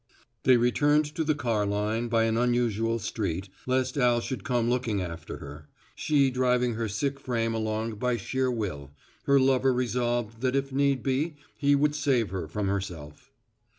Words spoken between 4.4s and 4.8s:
come